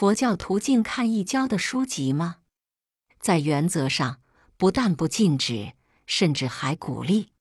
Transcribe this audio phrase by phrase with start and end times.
[0.00, 2.36] 佛教徒净看异教的书籍吗？
[3.18, 4.22] 在原则上，
[4.56, 5.74] 不但不禁止，
[6.06, 7.32] 甚至还鼓励，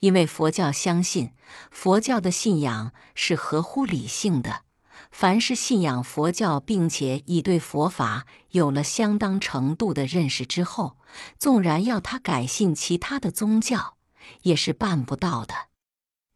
[0.00, 1.34] 因为佛教相信，
[1.70, 4.62] 佛教的信仰是合乎理性的。
[5.12, 10.96] 凡是信仰佛教，并且已对佛法有了相当程度的认识之后，
[11.38, 13.98] 纵然要他改信其他的宗教，
[14.42, 15.54] 也是办不到的。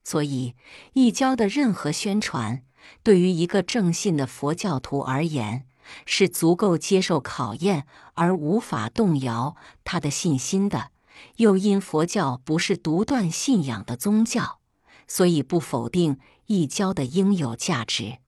[0.05, 0.55] 所以，
[0.93, 2.63] 异教的任何宣传，
[3.03, 5.67] 对于一个正信的佛教徒而言，
[6.05, 10.91] 是足够接受考验而无法动摇他的信心的。
[11.37, 14.61] 又因佛教不是独断信仰的宗教，
[15.09, 18.19] 所以不否定异教的应有价值。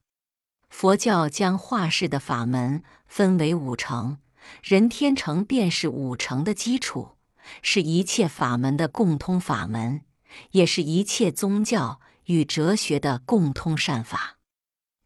[0.69, 4.19] 佛教将化世的法门分为五成，
[4.63, 7.11] 人天成便是五成的基础，
[7.63, 10.01] 是一切法门的共通法门，
[10.53, 14.40] 也是一切宗教与哲学的共通善法。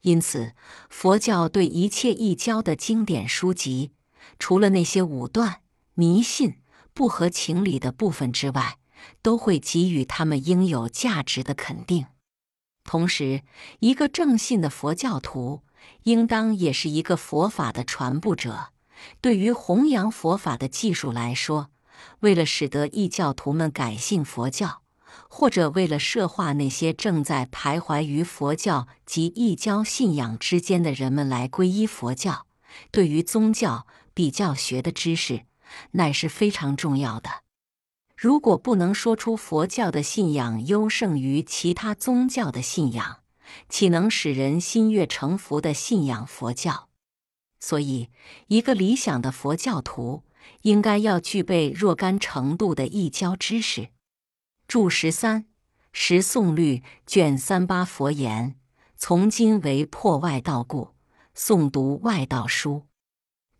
[0.04, 0.52] 因此，
[0.90, 3.92] 佛教对一切异教的经典书籍，
[4.38, 5.62] 除了那些武断、
[5.94, 6.58] 迷信、
[6.92, 8.76] 不合情理的部分之外，
[9.22, 12.06] 都会给予他们应有价值的肯定。
[12.84, 13.44] 同时，
[13.80, 15.62] 一个正信的佛教徒，
[16.02, 18.72] 应当也是一个佛法的传播者。
[19.22, 21.70] 对于弘扬佛法的技术来说，
[22.20, 24.82] 为了使得异教徒们改信佛教，
[25.36, 32.46] 或者为了摄化那些正在徘徊于佛教及异教信仰之间的人们来皈依佛教，
[32.92, 35.42] 对于宗教比较学的知识，
[35.90, 37.28] 乃是非常重要的。
[38.16, 43.18] 如果不能说出佛教的信仰优胜于其他宗教的信仰，
[43.68, 46.88] 岂能使人心悦诚服的信仰佛教？
[47.58, 48.08] 所以，
[48.46, 50.22] 一个理想的佛教徒
[50.62, 53.88] 应该要具备若干程度的异教知识。
[54.66, 55.46] 注十三，
[55.92, 58.56] 十诵律卷三八佛言：
[58.96, 60.94] 从今为破外道故，
[61.36, 62.86] 诵读外道书。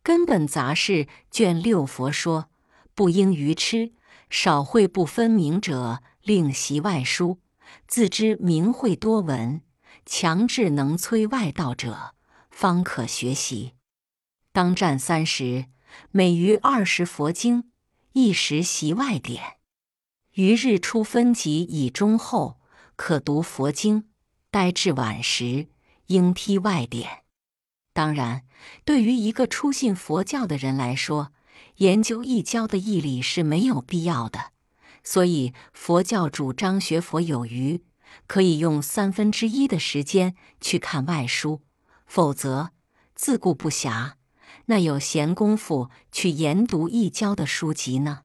[0.03, 2.51] 根本杂事卷六佛说：
[2.95, 3.93] 不应愚痴。
[4.31, 7.39] 少会不分明者，另习外书；
[7.87, 9.61] 自知明慧多闻，
[10.05, 12.15] 强制能摧外道者，
[12.51, 13.75] 方可学习。
[14.51, 15.67] 当占三十，
[16.11, 17.71] 每于二十佛经，
[18.13, 19.59] 一时习外典。
[20.35, 22.59] 于日出分级以中后，
[22.97, 24.09] 可读佛经。
[24.51, 25.67] 待至晚时，
[26.07, 27.25] 应批外典。
[27.93, 28.43] 当然，
[28.85, 31.33] 对于一个初信佛教的人来说，
[31.77, 34.53] 研究一教的义理是没有必要的，
[35.05, 37.85] 所以佛教主张学佛有余，
[38.27, 41.61] 可以用三分之一的时间去看外书；
[42.07, 42.71] 否则
[43.15, 44.15] 自顾不暇，
[44.67, 48.25] 那有闲工夫去研读一教的书籍呢？